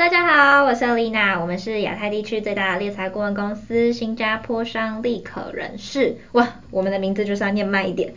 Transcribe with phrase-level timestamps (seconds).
[0.00, 6.16] 大家好，我是丽娜，我们是亚太地区最大的猎财顾问公司新加坡商立可人士。
[6.32, 8.14] 哇，我们的名字就是要念慢一点。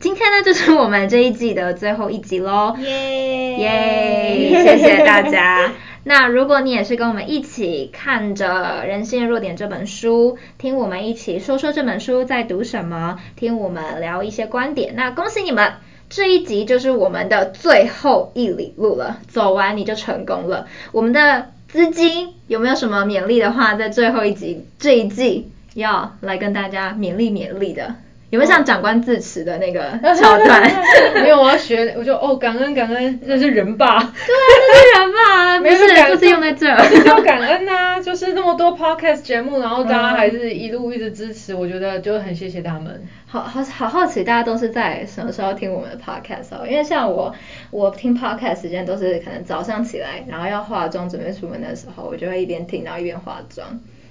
[0.00, 2.74] 今天呢，就是我们这一季的最后一集喽。
[2.78, 5.70] 耶耶，谢谢大家。
[6.02, 15.74] 那如果你也是跟我们一起看着《人性的弱点》这本书，听我们一起说说这本书在读什么，听我们聊一些观点，那恭喜你们。
[16.10, 20.66] 这一集就是我们的最后一里路了，走完你就成功了。
[20.92, 27.94] 我们的资金有没有什么勉励的话，在最后一集这一季要来跟大家勉励勉励的？
[28.30, 30.62] 有没有像长官致辞的那个桥段？
[31.22, 33.98] 没有，我要学，我就哦，感恩感恩，那是人吧？
[34.00, 34.34] 对，
[34.68, 35.60] 那是人吧？
[35.64, 43.02] 没事，就是用在这儿，要感恩呐、啊，就是那么多 podcast 节目，然后大家还是一路一直支持，我觉得就很谢谢他们。
[43.26, 46.66] 好好好好奇，大家都是在什么时候听我们的 podcast 哦？
[46.68, 47.34] 因为像我，
[47.70, 53.66] 我听 podcast 时间都是可能早上起来，然后要化妆准备出门的时候，我就会一边听，然后一边化妆。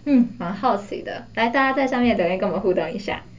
[0.09, 3.23] 嗯，蛮好奇的，来，大家在上面留言跟我们互动一下，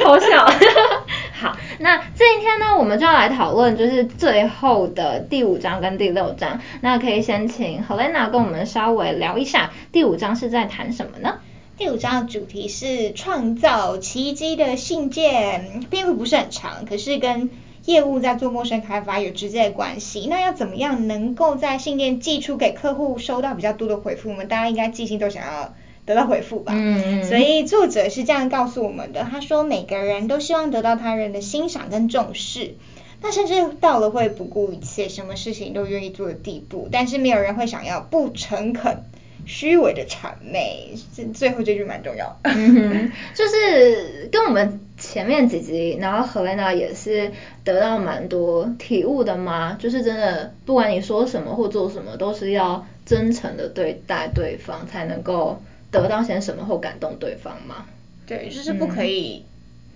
[0.00, 0.46] 偷笑。
[1.34, 6.60] 好，那这一天呢，我们就要来讨论，就是最后的第五章跟第六章。
[6.82, 11.40] 那可以先请 Helena 跟我们稍微聊一下，第五章是在谈什么呢？
[11.76, 17.50] 第五章的主题是创造奇迹的信件，篇幅不是很长，可是跟
[17.86, 24.28] 业务在做陌生开发有直接的关系，那要怎么样能够在信件寄出给客户收到比较多的回复？
[24.28, 26.72] 我们大家应该寄信都想要得到回复吧？
[26.76, 32.74] 嗯，所以作者是这样告诉我们的，他说每个人都希望得到他人的欣赏跟重视，
[33.22, 39.04] 那甚至到了会不顾一切，什么事情都愿意做的地步，但是没有人会想要不诚恳。
[39.48, 42.36] 虚伪的谄媚，这最后这句蛮重要。
[42.42, 47.30] 嗯哼，就是跟我们前面几集，然后 Helena 也是
[47.64, 57.86] 得到蛮多体悟的嘛，就是真的，不管你说什么或做什么，都是要真诚的对待对方，才能够得到些什么或感动对方嘛。
[58.26, 59.44] 对，就是不可以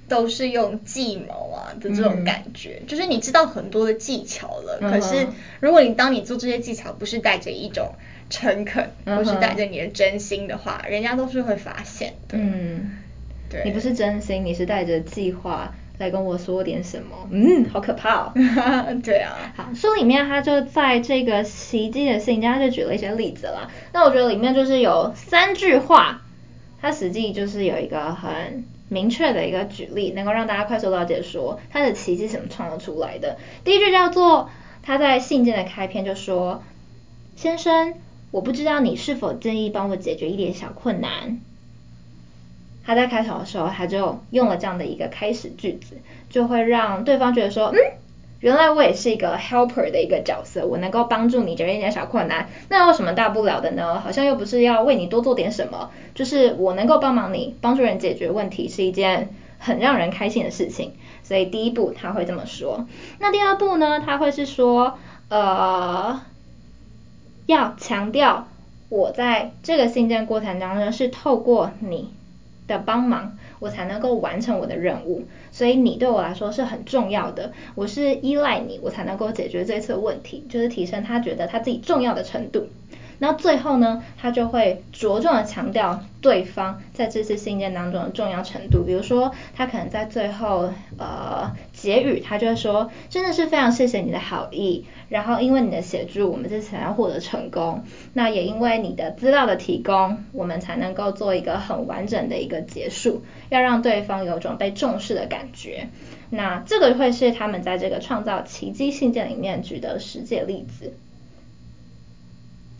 [0.08, 5.26] 都是用计谋啊的这种感觉，嗯、就是你知道很多的技巧了，嗯、可是
[5.60, 7.92] 如果你当你做这些技巧不是带着一种。
[8.32, 12.38] 诚恳，或是带着你的真心的话，嗯、人家都是会发现的。
[12.38, 12.98] 嗯，
[13.50, 17.28] 对，你不是真心，你是带着计划来跟我说点什么。
[17.30, 18.32] 嗯，好可怕哦。
[19.04, 19.52] 对啊。
[19.56, 23.68] 好，书里面他就在这个奇迹的信件，他就举了一些例子啦。
[23.92, 26.22] 那我觉得里面就是有三句话，
[26.80, 33.36] 它实际就是有一个很明确的一个举例，能够让大家快速了解说他的奇迹是怎么创造出来的。
[33.64, 34.48] 第一句叫做
[34.82, 36.62] 他在信件的开篇就说
[37.34, 37.94] ：“先生。”
[38.32, 41.40] 我不知道你是否建议帮我解决一点小困难。
[42.84, 45.96] 他在开头的时候，他就用了这样的一个开始句子，
[46.28, 47.76] 就会让对方觉得说，嗯，
[48.40, 54.00] 原来我也是一个 helper 的一个角色，我能够帮助你解决一点小困难，那有什么大不了的呢？
[54.00, 60.94] 好像又不是要为你多做点什么，就是我能够帮忙你，帮助人解决问题是一件很让人开心的事情。
[61.22, 62.86] 所以第一步他会这么说。
[63.18, 64.00] 那第二步呢？
[64.00, 64.98] 他会是说，
[65.28, 66.20] 呃。
[67.46, 68.46] 要强调，
[68.90, 72.12] 我在这个信件过程当中是透过你
[72.70, 82.68] 的帮忙，我才能够完成我的任务，所以你对我来说是很重要的，我是依赖你，我才能够解决这次问题，就是提升他觉得他自己重要的程度。
[83.22, 88.82] 那最后呢，他就会着重的强调对方在这次信件当中的重要程度。
[88.82, 91.50] 比如说，他可能在最后呃
[91.80, 97.84] 结语，他就会说，真的是非常谢谢你的好意，然后因为你的协助，我们这次才要获得成功。
[98.12, 105.88] 那也因为你的资料的提供，我们才能够做一个很完整的一个结束，要让对方有种被重视的感觉。
[106.28, 110.92] 那这个会是他们在这个创造奇迹信件里面举的实际例子。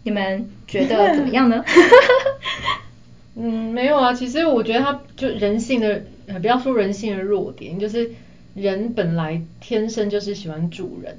[0.02, 1.64] 你们觉得怎么样呢？
[3.34, 6.02] 嗯，没有啊，其实我觉得他就人性的，
[6.40, 8.10] 不要说人性的弱点，就是
[8.54, 11.18] 人本来天生就是喜欢助人，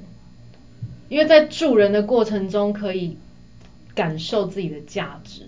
[1.08, 3.16] 因为在助人的过程中可以
[3.94, 5.42] 感受自己的价值。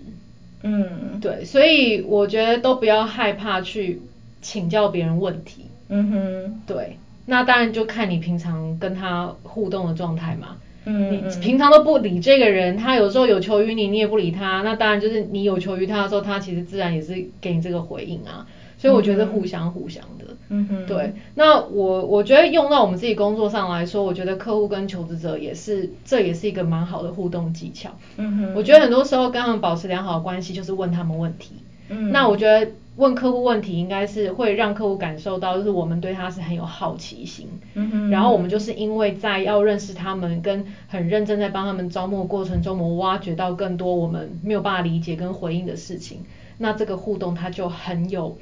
[0.63, 4.01] 嗯，对，所以我觉得都不要害怕去
[4.41, 5.65] 请教别人问题。
[5.89, 6.97] 嗯哼，对，
[7.27, 10.57] 那当然就看你平常跟他互动的状态嘛。
[10.85, 18.47] 嗯，你平常都不理这个人，他有时候有求于你，你也不理他，那当然就是你有求于他的时候，他其实自然也是给你这个回应啊。
[18.85, 21.13] 所以我觉得互相互相的，嗯哼，对。
[21.33, 27.89] 那我我觉得用到我们自己工作上来说，我觉得客户跟求职者也是，这也是一个蛮好的互动技巧。
[28.17, 31.55] 嗯哼，我觉得很多时候跟他们保持良好的关系，就是问他们问题。
[31.89, 37.47] 嗯，那我觉得问客户问题应该是会让客户感受到，就是我们对他是很有好奇心。
[37.73, 38.09] 嗯哼。
[38.11, 46.19] 然后我们就是因为在要认识他们，跟很认真在帮他们招募过程中，我们挖掘到更多我们没有办法理解跟回应的事情。
[46.57, 48.37] 那这个互动它就很有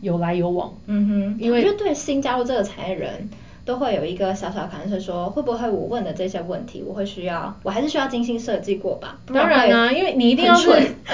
[0.00, 0.74] 有来有往。
[0.86, 1.36] 嗯哼。
[1.38, 3.30] 因为就对新加入这个产业人。
[3.66, 9.18] 都会有一个小小可能是说，会不会我问的这些问题，我会需要，我还是需要精心设计过吧？
[9.32, 10.68] 当然啊，因为你一定要是，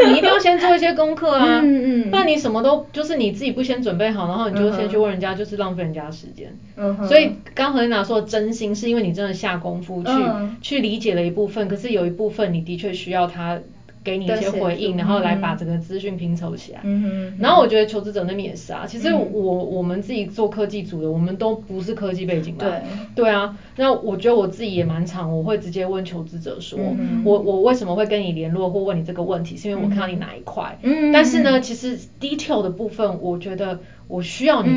[0.05, 6.53] 你一定要先做一些功课啊， 嗯嗯，不然你什么都就是你自己不先准备好，然后你就先去问人家，就是浪费人家时间。
[6.75, 7.07] 嗯哼。
[7.07, 13.61] 所以刚何丽娜说的真心，是因为你真的下功夫去、嗯、去理解了一部分，可是有一部分你的确需要他。
[14.03, 16.81] 给你一些回应，然后来把整个资讯拼凑起来。
[16.85, 17.39] 嗯哼。
[17.39, 22.61] 然后我觉得求职者那边也是啊，其实我、嗯、我们自己做科技组的，我们都不是科技背景嘛。
[22.61, 22.83] 对。
[23.15, 30.79] 对啊，那我觉得我自己也蛮常，我会直接问求职者说，嗯、我我为什么会跟你联络或问你这个问题，是因为我看到你哪一块。
[30.83, 31.13] 嗯。
[31.13, 33.81] 但是呢，其实 detail 的部分，我觉得。
[34.11, 34.73] 我需要你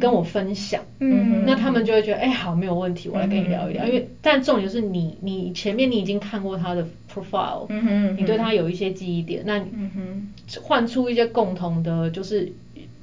[0.00, 3.84] 跟我分享，嗯，那他们就会觉得，哎、欸，好，没有问题，我来跟你聊一聊。
[3.84, 6.82] 嗯、因为，但重点是你，你前面你已经看过他的
[7.12, 9.62] profile，嗯哼，你对他有一些记忆点，那，
[10.60, 12.52] 换出一些共同的，就是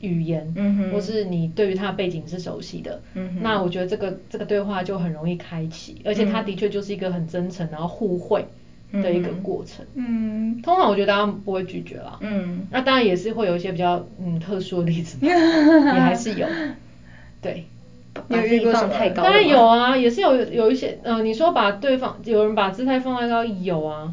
[0.02, 0.54] 语言，
[0.92, 3.02] 或是你对于他的背景是熟悉的，
[3.42, 8.46] 那我觉得这个这个对话就很容易开启，而且他的确就是一个很真诚，然后互惠。
[8.92, 16.48] 的一个过程，嗯，通常我觉得大家不会拒绝啦，嗯，那当然也是会有一些比较嗯特殊的例子， 也还是有，
[17.40, 17.66] 对，
[18.28, 24.12] 把自己放太高，当然有啊，也是有有一些，嗯、呃，你说把对方有人把姿态放太高，有啊，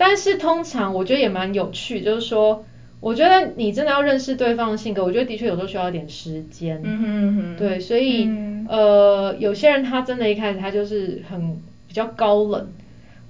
[0.00, 2.64] 但是通常我觉得也蛮有趣，就是说，
[3.00, 12.66] 我觉得你真的要认识对方的性格，我觉得的确有时候需要一点时间，嗯哼嗯哼，对，所以、嗯、呃，有些人他真的一开始他就是很比较高冷。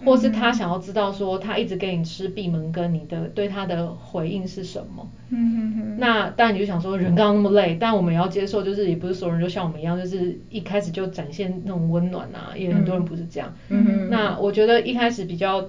[0.03, 5.07] 或是他想要知道说，他一直给你吃闭门羹，你的对他的回应是什么？
[5.29, 5.97] 嗯哼哼。
[5.99, 13.55] 那当然你就想说，人刚刚那么累，但我们也要接受，就是也不是所有人就像我们一样，就是一开始就展现那种温暖啊，也很多人不是这样。
[13.69, 14.09] 嗯哼。
[14.09, 15.69] 那我觉得一开始比较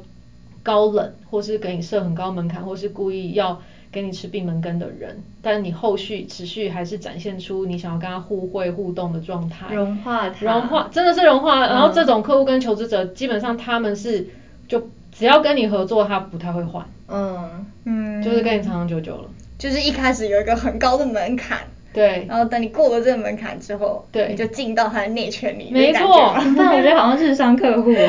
[0.63, 3.61] 高冷，或是给你设很高门槛，或是故意要。
[3.93, 11.67] 给你吃闭门羹的人，但你后续持续还是展现出你想要跟他互惠互动的状态，融化他，融化真的是融化。
[11.67, 14.29] 嗯、然后这种客户跟求职者，基本上他们是
[14.69, 19.25] 就只要跟你合作，他不太会换，嗯嗯，就是跟你长长久久了。
[19.57, 21.57] 就是一开始有一个很高的门槛，
[21.93, 26.33] 对，然后等你过了这个门槛之后，对，你就进到他的内圈里，没错。
[26.57, 28.07] 但我觉得好像日商客户 也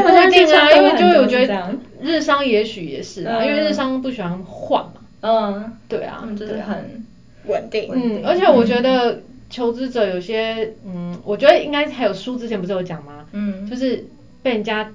[0.00, 4.92] 不一定啊，因为就我觉得日商也许也是啊，嗯、因为日商不喜欢换嘛。
[5.22, 7.04] 嗯，对啊，嗯，就是很
[7.46, 7.90] 稳定。
[7.92, 9.20] 嗯，而且我觉得
[9.50, 13.24] 求职者有些，嗯，我觉得应该还有书之前不是有讲吗？
[13.32, 14.04] 嗯，就是
[14.42, 14.92] 被人家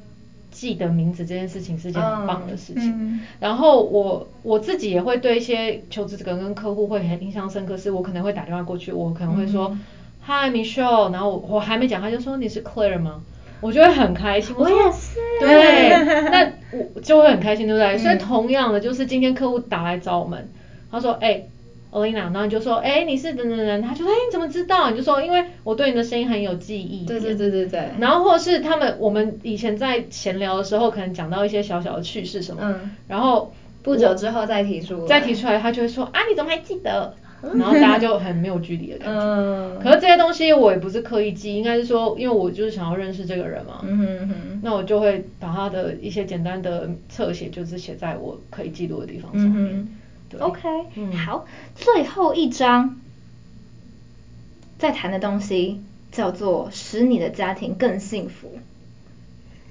[0.60, 2.84] 记得名字这件事情是件很棒的事情。
[2.84, 9.78] 嗯，然后我我自己也会对一些求职者跟客户会很印象深刻，是我可能会打电话过去，我可能会说
[10.26, 13.22] ，Hi Michelle，然后我我还没讲，他就说你是 Claire 吗？
[13.62, 15.18] 我就会很开心，我也是。
[15.40, 15.90] 对，
[16.30, 16.52] 那
[16.94, 17.96] 我就会很开心，对不对？
[17.96, 20.50] 嗯、所以同样的，就是今天客户打来找我们，
[20.92, 21.44] 他说：“哎
[21.92, 27.90] ，Olina，然后你就说：哎，你是等等等。”他就说：“哎，你怎么知道？”你就说：“因为我对你的声音很有记忆。”对对对对对。
[28.00, 33.54] 然后或者是他们，我们以前在闲聊的时候，可能讲到一些小小的趣事什么，嗯，然后
[33.84, 39.22] 不久之后再提出，再提出来，他就会说：“啊，你怎么还记得？”然后大家就很没有距离的感觉。
[39.22, 39.80] 嗯。
[39.82, 43.80] 可是这些东西我也不是刻意记，应该是说，因为我就是想要认识这个人嘛。
[43.84, 44.60] 嗯哼哼。
[44.62, 49.74] 那我就会把他的一些简单的侧写，就是写在我可以记录的地方上面。
[49.74, 49.88] 嗯、
[50.30, 50.40] 对。
[50.40, 50.60] OK，
[50.96, 51.16] 嗯。
[51.18, 51.46] 好，
[51.76, 52.98] 最后一章，
[54.78, 55.82] 在谈的东西
[56.12, 58.60] 叫做使你的家庭更幸福。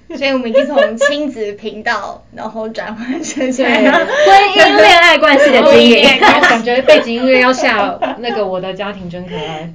[0.17, 9.71] 所以我们已经从亲子频道，然后转换成对 婚姻恋爱关系的经营， 然后感觉背景音乐要下那个我的家庭真可爱，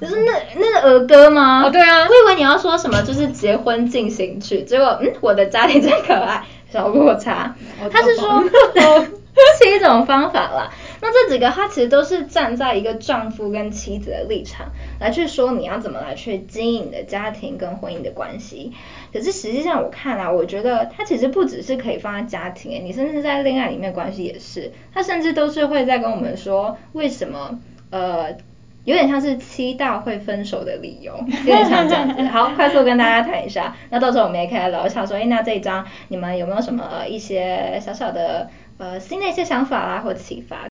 [0.00, 1.64] 就是那那个儿歌吗？
[1.66, 7.56] 哦，对啊，我以为你要说什么，就是结婚进行曲，结果嗯，我的家庭真可爱，小落差。
[7.90, 8.44] 他是说
[9.62, 10.72] 是一种方法啦。
[11.00, 18.72] 那这几个，他其实都是站在一个丈夫跟妻子的立场来去说，你要怎么来去经营你的家庭跟婚姻的关系。
[19.12, 27.58] 可是实际上我看啊，我觉得它其实不只是可以放在家庭，你甚至在恋爱里面关系也是，它甚至都是会在跟我们说为什么，
[27.90, 28.36] 呃，
[28.84, 32.22] 有点像是七大会分手的理由，有点像这样子。
[32.28, 40.66] 好，快速跟大家谈一下，那到时候我们也可以来聊一下，说，诶，那这一章你们有没有什么呃一些小小的呃新的一些想法啊或启发？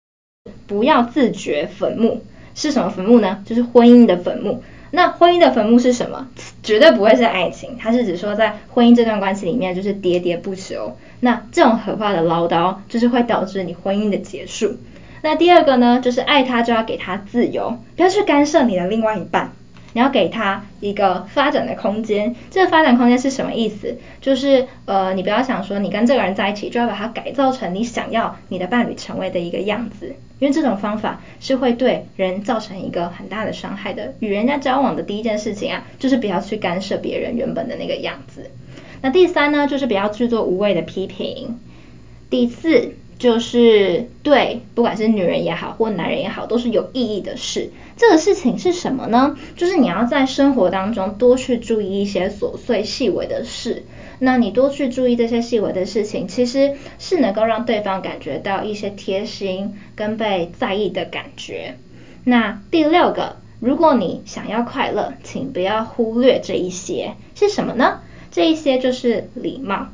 [0.67, 2.23] 不要自掘坟墓，
[2.55, 3.43] 是什么坟墓呢？
[3.47, 4.63] 就是婚姻的坟墓。
[4.93, 6.27] 那婚姻的坟墓是什么？
[6.65, 10.97] 绝对不会是爱情，它是指说在婚姻这段关系里面就是喋喋不休。
[11.21, 14.79] 那这种可怕的唠叨，就是会导致你婚姻的结束。
[15.23, 19.53] 那第二个呢，就是爱他就要给他自由，不要去干涉你的另外一半。
[19.93, 23.99] 你要给他一个发展的空间，这个发展空间是什么意思？
[24.21, 34.15] 就是呃，你不要想说你跟这个人在一起就要把他改造成你想要你的伴侣成为的一个样子，因为这种方法是会对人造成一个很大的伤害的。
[34.21, 38.49] 与人家交往的第一件事情啊，就是不要去干涉别人原本的那个样子。
[39.03, 41.59] 那第三呢，就是不要去做无谓的批评。
[42.31, 42.95] 第四。
[43.21, 47.71] 就是对，不管是女人也好，或男人也好，都是有意义的事。
[47.99, 49.37] 这个事情是什么呢？
[49.57, 53.85] 就是你要在生活当中多去注意一些琐碎细微的事。
[54.21, 61.77] 那你多去注意这些细微的事情，其实是能够让对方感觉到一些贴心跟被在意的感觉。
[62.25, 68.01] 那第六个，如果你想要快乐，请不要忽略这一些，是什么呢？
[68.31, 69.89] 这一些就是礼貌。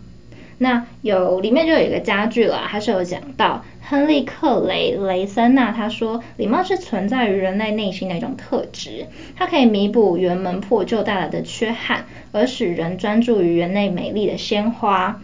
[0.58, 15.20] 那有里面就有一个佳句了，它是有讲到亨利克雷雷森纳，他说礼貌是存在于人类内心的一种特质，它可以弥补原门破旧带来的缺憾，而使人专注于人类美丽的鲜花。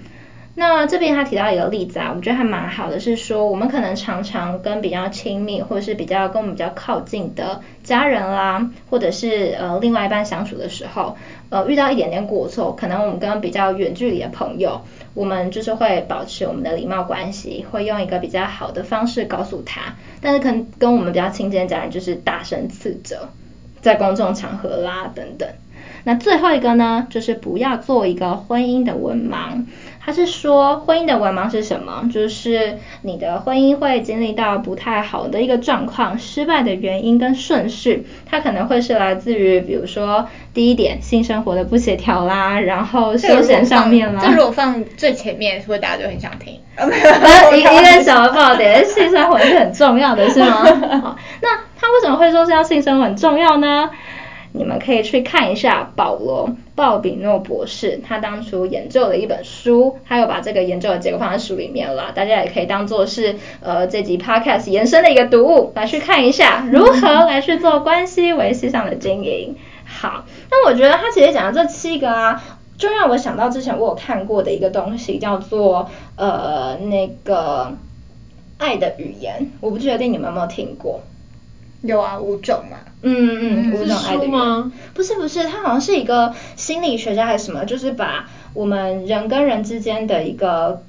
[0.55, 11.17] 那这边他提到一个例子啊，我觉得还蛮好的，是说我们可能常常跟比较亲密或者是比较跟我们比较靠近的家人啦，或者是呃另外一半相处的时候，
[11.49, 14.83] 呃遇到一点点过错，可能我们跟比较远距离的朋友，
[15.15, 23.31] 我们就是会保持我们的礼貌关系，会用一个比较好的方式告诉他，但是可能跟我们比较亲近的家人就是大声斥责，
[23.81, 25.49] 在公众场合啦等等。
[26.05, 29.65] 那最后一个呢，就是不要做一个婚姻的文盲。
[30.05, 32.09] 他是说，婚姻的文盲是什么？
[32.13, 44.23] 就是你的婚姻会经历到不太好的一个状况，失败的原因跟顺序，它可能会是来自于，比如说第一点，性生活的不协调啦，然后休闲上面啦。
[44.25, 46.59] 这如果放最前面，是不是大家就很想听？
[47.55, 50.65] 一一个小的爆点，性生活是很重要的，是吗？
[51.01, 53.91] 好， 那他为什么会说是要性生活很重要呢？
[54.55, 69.57] 你们可以去看一下保罗·鲍比诺博士，他当初研究的一本书，他有把这个研究的结果放在书里面了，大家也可以当做是呃这集 podcast 延伸的一个读物来去看一下，如何来去做关系维系上的经营。
[69.85, 72.43] 好，那我觉得他其实讲的这七个啊，
[72.79, 77.73] 就让我想到之前我有看过的一个东西，叫做呃那个
[78.59, 81.01] 爱的语言，我不确定你们有没有听过。
[81.83, 82.79] 有啊，五种嘛。
[83.03, 84.73] 嗯嗯，五种爱的吗？
[84.95, 90.83] 不是不是，它好像是一个心理学家还是什么，就是把我们人跟人之间的一个。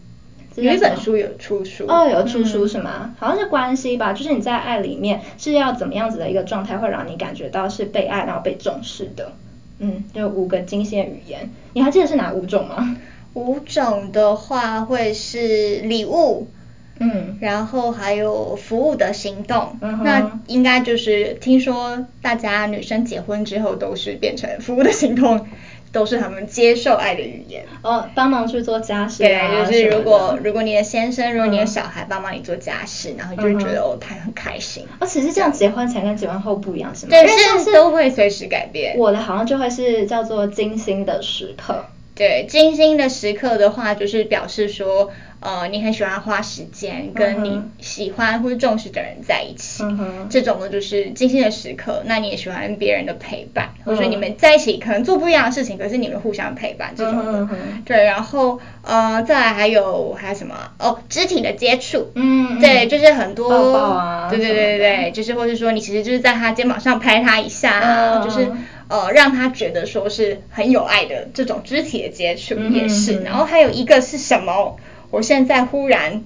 [0.55, 1.85] 有一本书有出书。
[1.87, 2.91] 哦，有出书是吗？
[3.05, 9.31] 嗯、好像是关系吧，就是你在爱里面是要怎么样子的一个状态，会让你感觉到是被爱然后被重视的。
[9.79, 12.95] 嗯，有五个精心的语言，你还记得是哪五种吗？
[13.33, 16.47] 五种的话会是礼物。
[17.03, 25.47] 嗯，然后还有服务的行动，嗯、那应该就是听说大家女生结婚之后都是变成服务的行动，
[25.91, 27.65] 都是他们接受爱的语言。
[27.81, 29.27] 哦，帮忙去做家事、啊。
[29.27, 34.85] 对，就是如果如果你的先生，如果你的小孩帮忙你做家事，嗯、然后就会觉得哦，他很开心。
[34.99, 37.09] 哦，其实这样结婚前跟结婚后不一样，是吗？
[37.09, 37.27] 对，
[37.63, 38.95] 是都会随时改变。
[38.97, 41.85] 我的好像就会是叫做精心的时刻。
[42.15, 45.11] 对，精心的时刻的话，就是表示说。
[45.43, 52.01] 呃，你很喜欢花时间跟你喜欢或者重视的人在一起，嗯、这种呢就是精心的时刻。
[52.05, 57.47] 那你也喜欢别人的陪伴，嗯、或者说你们在一起可能做不一样的事情，可是你们互相陪伴这种的。
[57.51, 60.55] 嗯、对，然后呃，再来还有还有什么？
[60.79, 62.11] 哦，肢体的接触。
[62.15, 62.59] 嗯。
[62.61, 63.49] 对，就是很多。
[63.49, 64.29] 抱抱啊。
[64.29, 68.49] 对对对对对，就是或是说你其实就是在他肩膀上拍他一下，嗯、就是
[68.87, 73.15] 呃让他觉得说是很有爱的这种肢体的接触也是。
[73.19, 74.77] 嗯、然后还有一个是什么？
[75.13, 76.23] 我现在忽然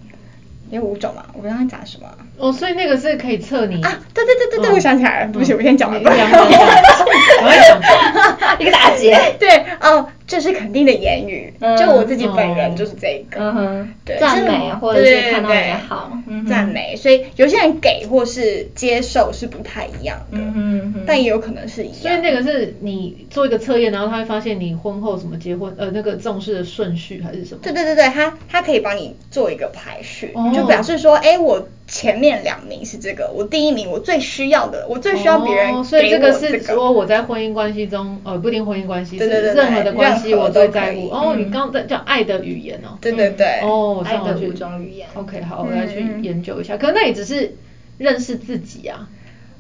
[0.70, 2.08] 有五种嘛，我刚刚讲什么？
[2.38, 4.00] 哦，所以那个是可以测你啊？
[4.14, 6.10] 对对对对对，我想起来了，对不起，我先讲完吧。
[8.58, 9.36] 一个打结。
[9.38, 10.08] 对哦。
[10.28, 16.12] 这是肯定的言语，就我自己本人就是这个，嗯哼，对，赞美或者是看到也好，
[16.48, 21.96] 赞美，所以有些人给或是接受是不太一样的，嗯哼，但也有可能是一样。
[22.02, 27.62] 所以那个是你做一个测验，然后他会发现你婚后怎么结婚，呃，那个重视的顺序还是什么？
[27.64, 31.68] 对对对对，他他可以帮你做一个排序，就表示说，哎，我。
[31.88, 41.08] 前面两名是这个，我第一名，我最需要的，我最需要别人给我、这个哦、所以这个是说我在婚姻关系中，呃，不一定婚姻关系，对对对，任何的关系我都在乎。
[41.08, 42.98] 哦，你刚刚在叫爱的语言哦。
[43.00, 43.62] 对对对。
[43.64, 45.08] 哦，爱的五种语言。
[45.14, 46.76] OK，好，我要去研究一下。
[46.76, 47.56] 嗯、可是那也只是
[47.98, 49.08] 认识自己啊。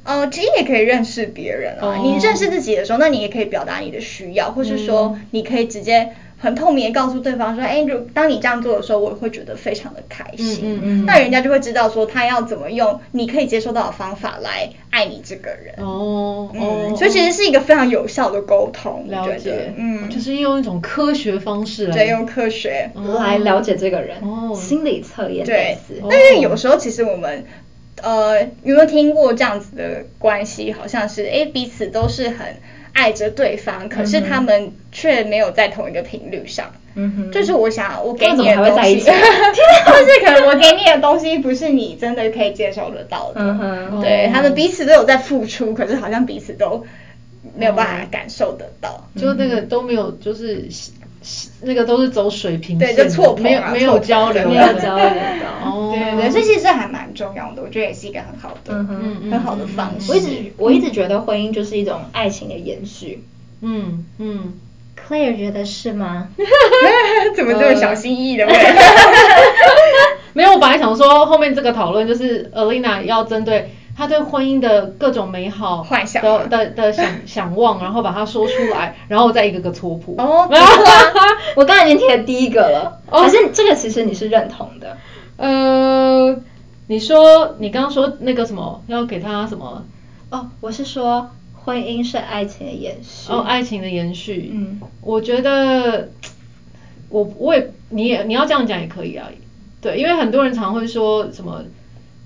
[0.03, 1.95] 呃，其实也可以认识别人啊。
[1.95, 2.05] Oh.
[2.05, 6.13] 你认识自己的时候，那你也可以表达你的需要，或是说你可以直接。
[6.39, 10.59] 很透明的告诉对方说，哎，如当你这样做的时候，我会觉得非常的开心。
[10.61, 15.73] 嗯嗯，嗯，那人家就会知道说，他要怎么用你可以接受到的方法来爱你这个人。
[15.77, 19.07] 哦，嗯、哦，所以其实是一个非常有效的沟通。
[19.07, 24.17] 了解，嗯，就是用一种科学方式来，对，用科学来了解这个人。
[24.21, 25.43] 哦，心理测验。
[25.43, 25.77] 对，
[26.09, 27.45] 但是有时候其实我们，
[28.03, 30.71] 呃，有没有听过这样子的关系？
[30.71, 32.57] 好像是，哎，彼此都是很。
[32.97, 36.71] 爱着对方，可是他们却没有在同一个频率上。
[36.95, 43.39] 嗯哼，就是我想我给你的东西， 就是可能我给你的东西不是你真的可以接受得到的。
[43.39, 43.57] 嗯
[43.91, 46.83] 哼，对，他们彼此都有在付出，可是好像彼此都
[47.55, 50.67] 没有办法感受得到，就那个都没有，就是
[51.61, 55.69] 那个都是走水平线，对，就错，没有没有交流，没有交流到。
[55.69, 58.73] 哦，对对对，所以其实还蛮重要的，我觉得也是一个很好的、
[59.31, 60.11] 很好的方式。
[60.11, 63.23] 我一直我一直觉得婚姻就是一种爱情的延续。
[63.61, 64.53] 嗯嗯
[64.95, 66.29] ，Claire 觉得是吗？
[67.35, 68.55] 怎么这么小心翼翼的问？
[70.33, 73.71] 没有，我本来想说后面这个讨论就是 Alina 要针对。
[73.97, 80.13] 他对婚姻的各种美好幻想的的的想想望，然后把它说出来，然后再一个个戳破。
[80.19, 80.47] 哦，
[81.57, 84.97] 我刚才已经提了第一个了，可、哦、是这个其实你是认同的。
[85.37, 86.39] 呃，
[86.85, 89.83] 你说你刚刚说那个什么要给他什么？
[90.29, 93.31] 哦，我是说婚姻是爱情的延续。
[93.31, 94.51] 哦，爱情的延续。
[94.53, 96.09] 嗯，我觉得
[97.09, 99.27] 我我也你也你要这样讲也可以啊。
[99.81, 101.63] 对，因为很多人常会说什么。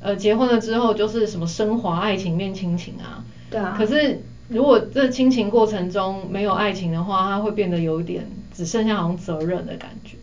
[0.01, 3.23] 呃，结婚了之后就是什么升华爱情变亲情啊？
[3.49, 3.75] 对啊。
[3.77, 10.17] 可是如果这亲情过程中没有爱情的话，它会变得有一点只剩下好像责任的感觉。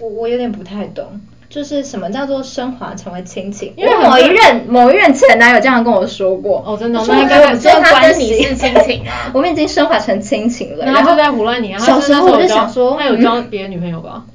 [0.00, 3.72] 我我有点不太懂，就是什么叫做升华成为亲情？
[3.76, 6.64] 因为某一任某一任前男友这样跟我说过。
[6.66, 7.00] 哦，真的？
[7.06, 9.30] 那应该说他跟你是 亲情啊？
[9.32, 10.84] 我们已经升华成亲情了。
[10.84, 11.78] 然后就在胡乱你啊？
[11.78, 14.26] 小时候我就想说，他有交别的女朋友吧？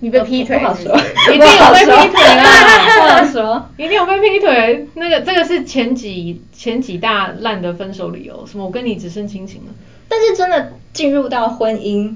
[0.00, 0.96] 你被劈腿，不好说，
[1.34, 2.44] 一定有被劈腿啊！
[3.02, 4.86] 不好说，一定有被劈腿。
[4.94, 9.72] 那个这个是前几前几大烂的分手理由，什么我跟你只剩亲情了。
[10.08, 12.14] 但是真的进入到婚姻，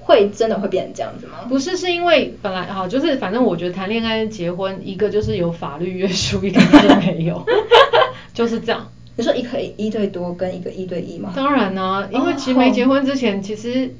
[0.00, 1.46] 会真的会变成这样子吗？
[1.48, 7.46] 不是，是因为本来好就是反正我觉得谈恋爱结婚，一个就是有法律约束，一个就是没有，
[8.34, 8.88] 就是这样。
[9.16, 11.32] 你说一个一对多跟一个一对一吗？
[11.36, 13.94] 当然呢、啊，因为其实没结婚之前其实。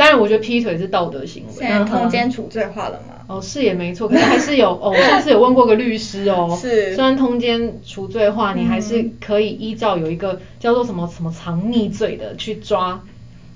[0.00, 1.52] 当然，我觉得劈腿是道德行为。
[1.52, 3.16] 现在通奸处罪化了吗？
[3.26, 4.90] 哦，是也没错，可是还是有 哦。
[4.90, 13.02] 我上次有问过个律师哦，是虽然通奸处罪化，你还是可以依照有一个叫做什么什么藏匿罪的去抓，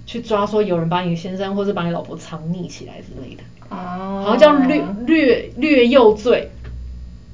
[0.04, 3.42] 去抓说有人把你先生或者把你老婆藏匿起来之类的。
[3.70, 4.22] 哦。
[4.26, 6.50] 好像叫略略略幼罪，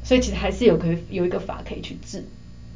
[0.05, 2.25] 所以其实还是有可以有一个法可以去治。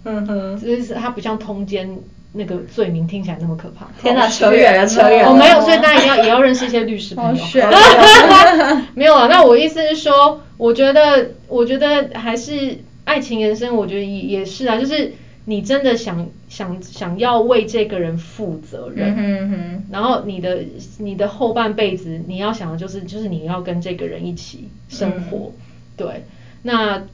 [0.03, 0.59] 嗯哼。
[0.59, 1.97] 只是它不像通奸。
[2.37, 3.88] 那个罪名听起来那么可怕。
[4.03, 5.31] 天哪，扯远了，扯远了。
[5.31, 7.44] 我没有，所以大家一定要 也要认识一些律师朋友。
[8.94, 15.12] 没有啊，那我意思是说，我觉得，我觉得还是爱情延伸，我觉得也也是啊，就是
[15.44, 20.59] 你真的想想想要为这个人负责任，嗯哼，然后你的
[20.99, 25.53] 你的后半辈子你要想的就是就是你要跟这个人一起生活，嗯、
[25.97, 26.25] 对，
[26.62, 27.05] 那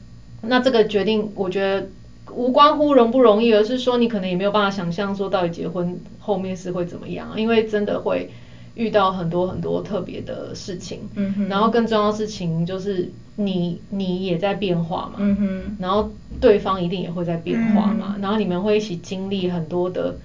[0.41, 1.87] 那这个决定，我觉得。
[2.33, 8.31] 无关乎容不容易，而是说你可能也没有办法想象说到底结婚后面是会怎么样，因为真的会
[8.75, 20.15] 遇到很多很多特别的事情，嗯哼，然后更重要的事情就是你你也在变化嘛，嗯哼，然后对方一定也会在变化嘛，嗯，然后你们会一起经历很多的，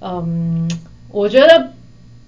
[0.00, 0.70] 嗯，
[1.10, 1.72] 我觉得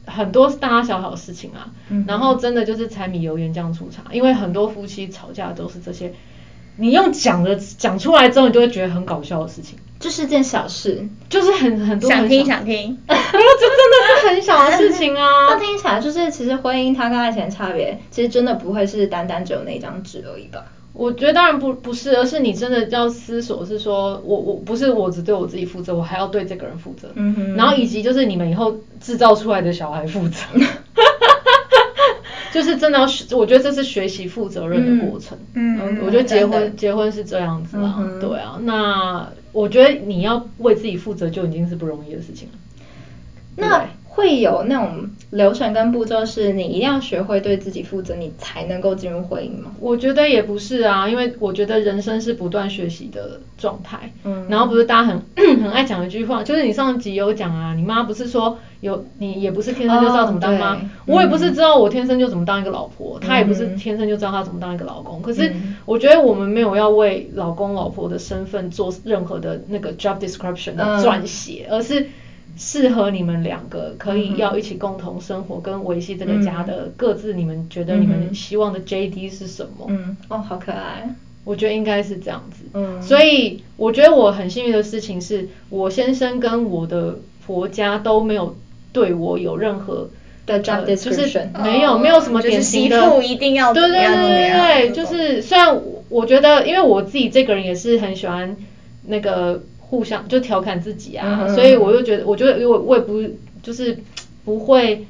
[0.07, 6.13] 很多大大小小的事情啊，嗯，然后真的就是柴米油盐酱醋茶，因为很多夫妻吵架都是这些。
[6.77, 15.47] 你用讲的讲出来之后，你就会觉得很搞笑的事情，就是件小事，就是很很多想听想听， 这真的是很小的事情啊。
[15.51, 20.65] 那听起来就是，其实婚姻它跟爱情的差别，其实真的不会是单单只有那张纸而已吧？
[20.95, 30.37] 我觉得当然不不是，而是你真的要思索，是说我我不是我只对我自己负责，我还要对这个人负责，嗯哼，然后以及就是你们以后制造出来的小孩负责。
[32.53, 35.39] 就是真的要学，我觉得这是学习负责任的过程。
[35.55, 38.59] 嗯，嗯，我觉得结婚结婚是这样子啊，嗯，对啊。
[38.63, 42.55] 那我觉得你要为自己负责就已经是不容易的事情了。
[43.57, 49.75] 那会有那种流程跟步骤，是你一定要学会对自己负责，你才能够进入婚姻吗？
[49.81, 54.13] 我觉得也不是啊，因为我觉得人生是不断学习的状态。
[54.25, 54.47] 嗯。
[54.51, 55.23] 然后不是大家很
[55.63, 65.23] 很爱讲一句话，就是你上集有讲啊，你妈不是说有你也不是天生就知道怎么当妈，哦、我也不是知道我天生就怎么当一个老婆，她、嗯、也不是天生就知道她怎么当一个老公。
[65.23, 65.51] 可是
[65.87, 72.09] 我觉得我们没有要为老公老婆的身份做任何的那个 job description 的撰写，嗯、而是。
[72.57, 79.87] 适合你们两个可以要一起共同生活跟维系这个家的各自，你们觉得你们希望的 JD 是什么？
[79.89, 81.15] 嗯，哦，好可爱。
[81.45, 82.65] 我觉得应该是这样子。
[82.75, 88.55] 嗯，所以我觉得我很幸运的事情是，我先生跟我的婆家都没有
[88.93, 90.09] 对我有任何
[90.47, 93.01] 的 job description，就是没有没有什么典型的。
[93.01, 98.57] 媳妇一定要对对对对对，就是虽然我觉得，因为我自己这个人也是很喜欢
[99.07, 99.63] 那个。
[99.93, 103.23] 互相就调侃自己啊，嗯、所以我就觉得，我觉得我我也不
[103.63, 103.99] 就是
[104.43, 105.05] 不会，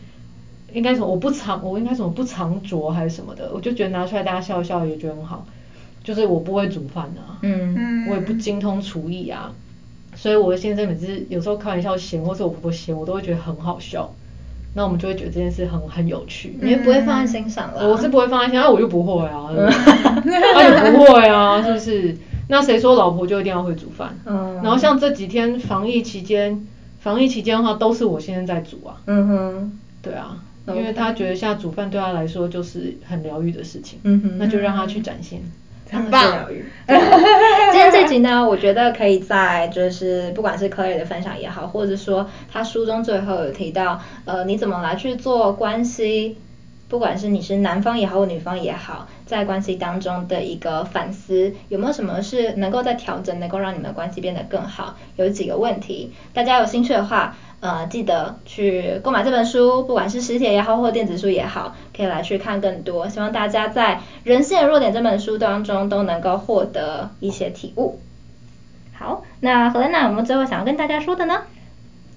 [0.73, 5.47] 应该说我不藏，我应该说我不藏拙还是什么的，我就觉得拿出来大家笑一笑也觉得很好。
[6.03, 9.53] 就是我不会煮饭啊，嗯，我也不精通厨艺啊，
[10.16, 14.12] 所以我的先生每次有时候开玩笑嫌，或是我婆婆嫌，我都会觉得很好笑。
[14.75, 17.88] 那我们就会觉得这件事很很有趣，你也不会放在心上了。
[17.88, 19.49] 我是不会放在心上，啊、我就不会啊，
[20.25, 22.16] 那也不会啊，是不是？
[22.52, 24.14] 那谁说老婆就一定要会煮饭？
[24.26, 26.68] 嗯，然后像这几天防疫期间，
[27.00, 29.00] 防疫期间的话都是我先生在煮啊。
[29.06, 30.36] 嗯哼，对啊，
[30.66, 33.98] 因为他觉得现在煮饭对他来说就是很疗愈的事情。
[34.02, 35.40] 嗯哼，那就让他去展现，
[35.90, 36.44] 很棒。
[37.72, 46.36] 今天这集呢，我觉得可以在就是不管是 Claire 的分享也好，或者说他书中最后有提到，呃，你怎么来去做关系。
[46.92, 54.94] 不管是你是男方也好，或女方也好，在关系当中的一个反思，有没有什么是能够再调整，能够让你们关系变得更好？
[55.16, 63.09] 有几个问题，大家有兴趣的话，呃，记得去购买这本书，不管是实体也好，或电子书也好，可以来去看更多。
[63.09, 68.00] 希望大家在《人性的弱点》这本书当中都能够获得一些体悟。
[68.92, 71.40] 好，那 Helena 有没有最后想要跟大家说的呢？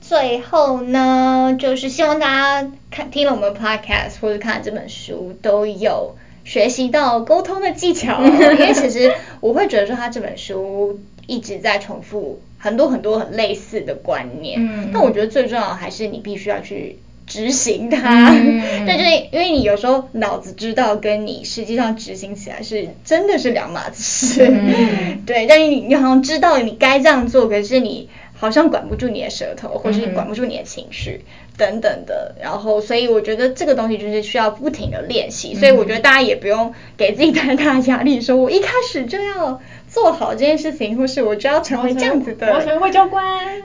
[0.07, 2.27] 最后呢，就是希望大
[2.61, 8.21] 家看听了我们 podcast 或者看了这本书，都有学习到沟通的技巧。
[8.23, 14.59] 因为其实我会觉得说，他这本书一直在重复很多很多很类似的观念。
[14.59, 14.91] 嗯。
[14.93, 18.29] 但我觉得最重要的还是你必须要去执行它。
[18.29, 18.85] 嗯。
[18.85, 24.47] 对，就是因为你有时候脑子知道，跟你实际上执行起来是真的是两码子事。
[24.51, 25.23] 嗯。
[25.25, 28.07] 对，但是你你好像知道你该这样做，可是你。
[28.37, 43.23] 好像管不住你的舌头，或是管不住你的情绪、嗯、等等的，然后所以我觉得这个东西就是需要不停的练习，嗯、所以我觉得大家也不用给自己太大压力，说 我一开始就要做好这件事情，或是我就要成为这样子的，我要成为外交官，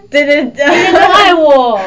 [0.09, 1.81] 对对对，爱我，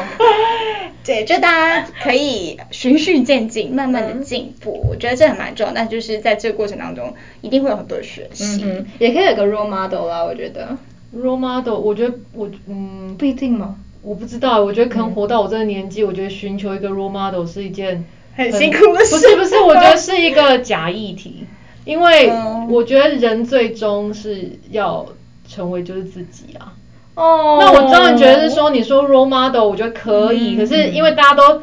[1.04, 10.76] 对，就大家可以循序渐进，慢慢的进步，嗯、我觉得这还蛮重要，但就是在这个过程当中，一定会有很多的学习，嗯，也可以有个 role model 啦，我觉得。
[11.22, 13.76] Role model，我觉得我嗯不一定吗？
[14.02, 18.04] 我不知道，我觉得可能活到我这个年纪，嗯、我觉得寻求一个 role model 是一件
[18.36, 19.14] 很，很辛苦的事。
[19.14, 21.46] 不是不是，我觉得是一个假议题，
[21.86, 22.30] 因为
[22.68, 25.06] 我觉得人最终是要
[25.48, 26.74] 成为就是自己啊。
[27.14, 27.56] 哦。
[27.58, 31.62] 那我当然觉得是说，你说 role model，我觉得可以，嗯、可是因为大家都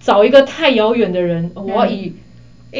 [0.00, 2.14] 找一个太遥远的人，嗯、我要以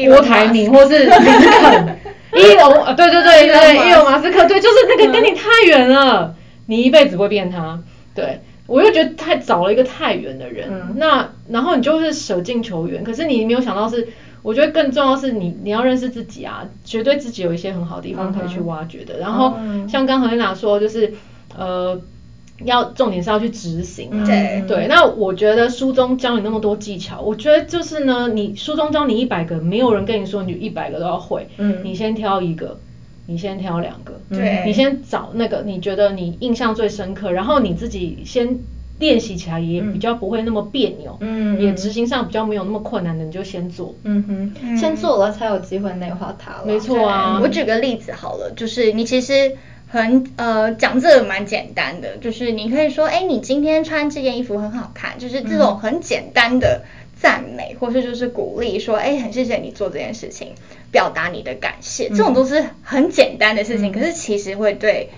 [0.07, 1.96] 郭台铭或是林肯。
[2.35, 6.35] 伊隆啊，对对对对，伊隆马斯克，对，就是那个跟你太远了，
[6.65, 7.79] 你一辈子不会变他。
[8.13, 14.07] 对，我又觉得太找了一个太远的人，嗯、那然后你就是舍近求远，可是你没有想到是，
[14.41, 19.15] 我觉得更重要是你你要认识自己啊，绝对自己有一些很好的地方可以去挖掘的。
[19.17, 21.13] 嗯、然后像刚何丽娜说，就是
[21.57, 21.99] 呃。
[22.63, 24.63] 要重点是要去执行，啊，对。
[24.67, 24.87] 对。
[24.87, 32.79] 那我觉得书中教你那么多技巧，我觉得就是呢，你书中教你一百个，没有人跟你说你一百个都要会，嗯，你先挑一个，
[33.27, 38.57] 你先挑两个，对，你先找那个你觉得你印象最深刻，然后你自己先
[38.97, 47.39] 练习起来也比较不会那么别扭，嗯，也执行上比较没有那么困难的，你就先做，嗯哼，嗯，先做了才有机会内化它了，没错啊。
[47.39, 49.55] 我举个例子好了，就是你其实。
[49.89, 56.83] 很呃，讲这个蛮简单的，就是你可以说，哎，你今天穿这件衣服很好看，就是这种很简单的
[57.17, 60.55] 赞美，嗯、或是就是鼓励，说，哎，很谢谢你做这件事情，
[60.91, 65.09] 表达你的感谢，这种都是很简单的事情，嗯、可是其实会对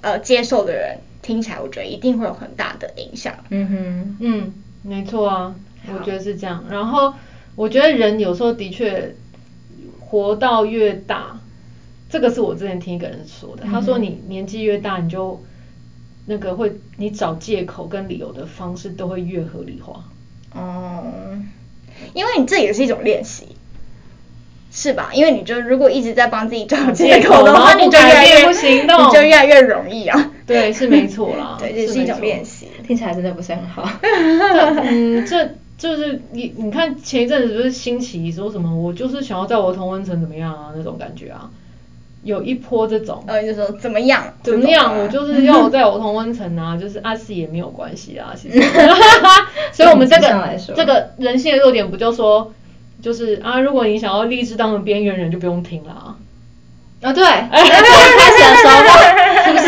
[0.00, 3.34] 呃接受的人听起来，我觉得一定会有很大的影响。
[3.50, 4.52] 嗯哼，嗯，
[4.82, 5.54] 没错啊，
[5.86, 6.64] 我觉得是这样。
[6.68, 7.14] 然后
[7.54, 9.14] 我觉得人有时候的确
[10.00, 11.37] 活到越大。
[12.08, 15.42] 这个是我之前听一个人说的，他说你年纪越大，你就
[16.26, 20.04] 那个会你找借口跟理由的方式都会越合理化。
[20.54, 21.02] 哦，
[22.14, 23.48] 因为你这也是一种练习。
[24.70, 25.10] 是吧？
[25.14, 30.30] 因为你就如果一直在帮自己找借口的话，你就越来越不行动，你就越来越容易啊。
[30.46, 31.56] 对，是没错啦。
[31.58, 33.88] 对，这是一种练习，听起来真的不是很好。
[34.84, 41.50] 嗯，这就是你你看前一阵子不是兴起说什么，我就是想要在我同温层怎么样啊那种感觉啊，
[42.22, 43.22] 有一波这种。
[43.26, 44.24] 呃，就说怎么样？
[44.42, 44.98] 怎么样？
[44.98, 48.60] 我就是要我在我同温层啊， 就是阿四也没有关系啊，其实。
[49.72, 52.52] 所以我们这个这个人性的弱点不就说？
[53.00, 56.16] 就是啊，如果你想要立志当个边缘人，就不用听了啊。
[57.00, 58.97] 啊，对，开始的时候，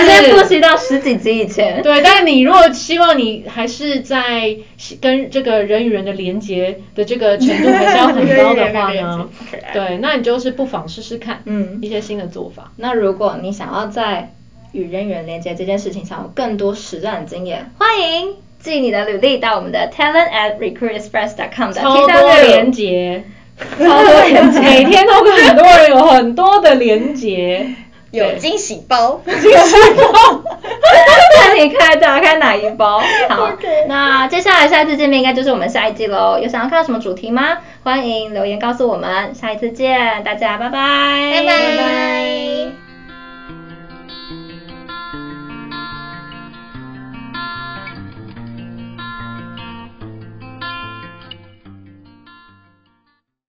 [0.01, 1.83] 直接复习到十几集以前。
[1.83, 4.57] 对，但是你如果希望你还是在
[5.01, 9.29] 跟这个人与人的连接的这个程度还是要很高的话呢，
[9.73, 12.73] 对，那你就是不妨试试看，嗯，一些新的做法。
[12.77, 14.33] 那如果你想要在
[14.73, 18.35] 与人与人连接这件事情上有更多实战经验，欢迎。
[18.63, 23.25] 寄你的履历到我们的 talent at recruitexpress.com 的超多连接，
[23.79, 27.67] 超多连接， 每天都跟很多人有很多的连结，
[28.11, 29.49] 有惊喜包，惊喜
[29.97, 30.43] 包，
[31.37, 33.01] 看你开打开哪一包。
[33.29, 33.51] 好.
[33.89, 36.39] 那接下来下一次见面应该就是我们下一季喽。
[36.43, 37.59] 有想要看什么主题吗？
[37.85, 39.35] 欢迎留言告诉我们。
[39.35, 42.90] 下一次见，大家拜拜，拜拜。